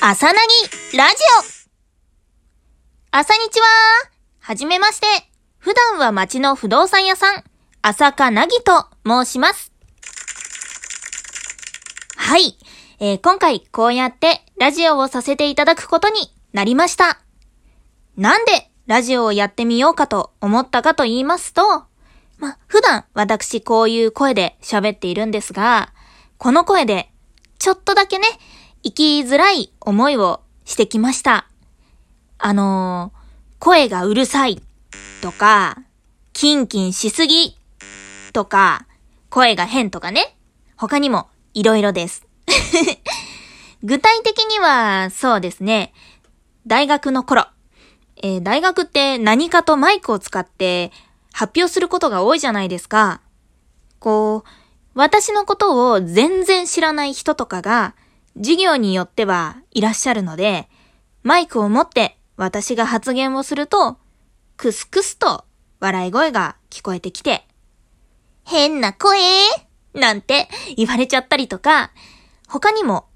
[0.00, 1.44] 朝なぎラジオ
[3.10, 3.66] 朝にちは
[4.38, 5.06] はじめまして。
[5.58, 7.42] 普段は町の不動産屋さん、
[7.82, 9.72] 朝かなぎと申します。
[12.16, 12.56] はい。
[13.00, 16.14] えー今回こうやってラジオをさせていただくことに
[16.52, 17.20] なりました。
[18.16, 21.62] なんでラジオをやってみようかと思ったかと言いますと、
[22.38, 25.92] ま、普段私こういう声で喋っているんですが、
[26.36, 27.10] この声で
[27.58, 28.26] ちょっとだけね、
[28.82, 31.46] 生きづらい思いをしてきました。
[32.38, 33.18] あのー
[33.58, 34.62] 声がうるさい
[35.20, 35.78] とか、
[36.32, 37.56] キンキンしすぎ
[38.32, 38.86] とか、
[39.30, 40.36] 声が変とかね。
[40.76, 42.24] 他にもいろいろです。
[43.82, 45.92] 具体的には、そうですね。
[46.68, 47.48] 大学の頃。
[48.22, 50.92] えー大学って何かとマイクを使って
[51.32, 53.20] 発表することが多いじゃないですか。
[53.98, 54.48] こう、
[54.94, 57.94] 私のことを全然知らない人とかが、
[58.36, 60.68] 授業によってはいらっしゃるので、
[61.22, 63.98] マイクを持って私が発言をすると、
[64.56, 65.44] クスクスと
[65.80, 67.46] 笑い声が聞こえてきて、
[68.44, 69.18] 変な声？
[69.94, 71.90] なんて言われちゃったりとか、
[72.46, 73.06] 他にも、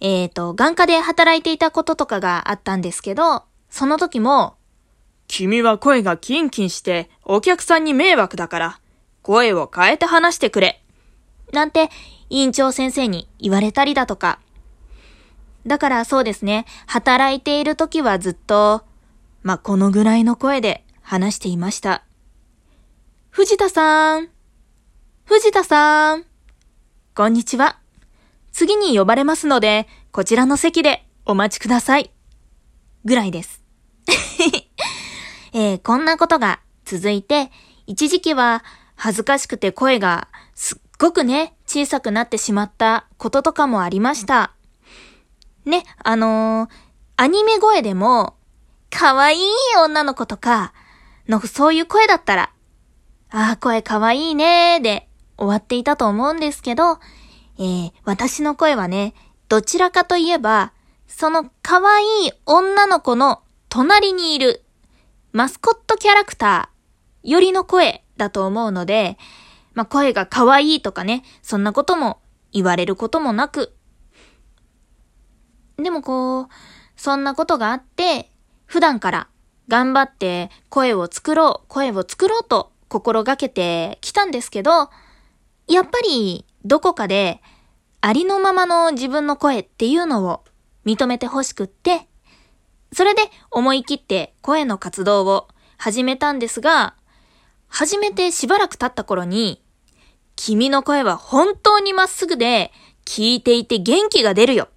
[0.00, 4.56] えっ、と、眼科で働いていたこととかがあったんですけど、その時も、
[5.28, 8.80] 君は声がキンキンしてお客さんに迷惑だから、
[9.22, 10.82] 声を変えて話してくれ。
[11.52, 11.90] なんて
[12.28, 14.40] 院長先生に言われたりだとか。
[15.66, 18.84] だからそうですね、働いている時はずっと、
[19.42, 22.04] まあ、このぐらいの声で話していました。
[23.30, 24.28] 藤田さん。
[25.24, 26.24] 藤田さん。
[27.14, 27.78] こんにちは。
[28.52, 32.10] 次に呼ばれますので、こちらの席でお待ちください。
[33.04, 33.62] ぐらいです。
[35.54, 37.50] えーこんなことが続いて、
[37.86, 38.64] 一時期は
[38.96, 44.52] 恥ずかしくて声がすっごくね、小さくなってしまったこととかもありました。
[45.64, 48.34] ね、あのーアニメ声でも、
[48.90, 49.40] 可愛い
[49.78, 50.72] 女の子とか、
[51.28, 52.52] のそういう声だったら、
[53.30, 56.98] ああ、声可愛いねーで終わっていたと思うんですけど、
[57.58, 59.14] えー私の声はね、
[59.48, 60.72] どちらかといえば、
[61.06, 64.64] その可愛い女の子の隣にいる
[65.32, 69.18] マスコットキャラクターよりの声だと思うので、
[69.74, 72.20] まあ、声が可愛いとかね、そんなことも
[72.52, 73.74] 言われることもなく。
[75.82, 76.48] でもこう、
[76.96, 78.30] そんなことがあって、
[78.66, 79.28] 普段から
[79.68, 84.90] 頑張って声を作ろう、声を作ろうと心がけてきたんですけど、
[85.68, 87.40] やっぱりどこかで
[88.00, 90.44] ありのままの自分の声っていうのを
[90.84, 92.08] 認めてほしくって、
[92.92, 96.94] それで思い切って声の活動を始めたんですが、
[97.68, 99.62] 始めてしばらく経った頃に、
[100.36, 102.72] 君の声は本当にまっすぐで、
[103.04, 104.68] 聞いていて元気が出るよ。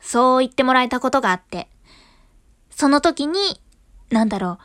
[0.00, 1.68] そう言ってもらえたことがあって、
[2.70, 3.60] その時に、
[4.10, 4.58] なんだろ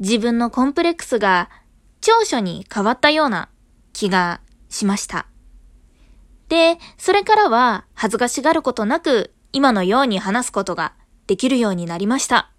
[0.00, 1.48] う、自分のコンプレックスが
[2.00, 3.48] 長所に変わったような
[3.92, 5.26] 気がしました。
[6.48, 10.92] で、それからは恥ずかしがることなく、今のように話すことが
[11.26, 12.50] できるようになりました。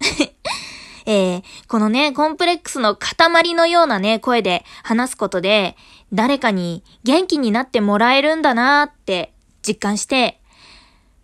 [1.04, 5.76] えーこのね、コンプレックスの塊のようなね、声で話すことで、
[6.12, 9.34] 誰かに元気になってもらえるんだなーって
[9.66, 10.40] 実感して、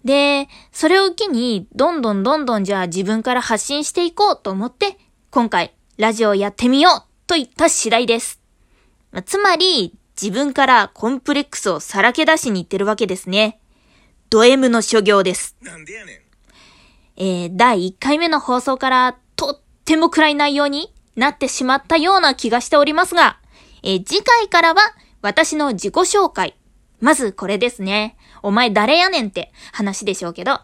[0.05, 4.99] で、それを機に、どんどんどんどんじゃあ自分から発信していこうと思って、
[5.31, 8.41] 今回、ラジオをやってみようと言った次第です。
[9.25, 13.61] つまり、自分からコンプレックスをさらけ出しに行ってるわけですね。
[14.31, 15.57] ド M の所業です。
[15.63, 16.19] なんでやねん。
[17.17, 23.39] えー、第1回目の放送からとっても暗い内容になってしまったような気がしておりますが、
[23.83, 24.81] えー次回からは
[25.23, 26.57] 私の自己紹介。
[27.01, 28.17] まずこれですね。
[28.43, 30.61] お前誰やねんって話でしょうけど。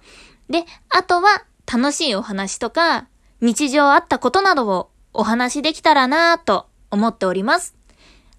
[0.49, 3.07] で、あとは楽しいお話とか、
[3.41, 7.75] 日常あったことなどをお話できたらなぁと思っております。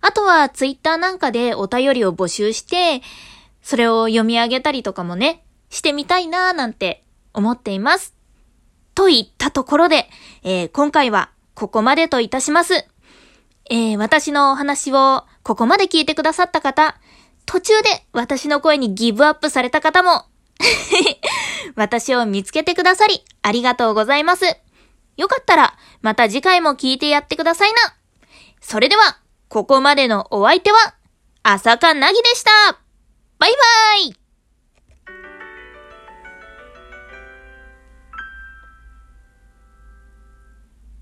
[0.01, 3.01] あとはツイッターなんかでお便りを募集して、
[3.61, 7.03] それを読み上げたりとかもね、してみたいなぁなんて
[7.33, 8.15] 思っています。
[8.95, 10.09] といったところで、
[10.43, 12.73] えー今回はここまでといたします。
[13.69, 16.99] えー私のお話をここまで聞いてくださった方、
[17.51, 20.23] 途中で私の声にギブアップされた方も、
[21.75, 24.45] 私を見つけてくださり、ありがとうございます。
[25.17, 27.77] よかったら、また次回も聞いてやってくださいな。
[28.61, 29.17] それでは、
[29.49, 30.95] ここまでのお相手は、
[31.43, 32.51] 朝香なぎでした。
[33.37, 34.20] バイバイ